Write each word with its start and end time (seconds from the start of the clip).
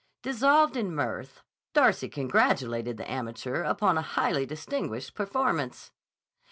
Dissolved 0.23 0.75
in 0.75 0.95
mirth, 0.95 1.43
Darcy 1.75 2.09
congratulated 2.09 2.97
the 2.97 3.07
amateur 3.11 3.61
upon 3.61 3.99
a 3.99 4.13
highly 4.17 4.47
distinguished 4.47 5.13
performance. 5.13 5.91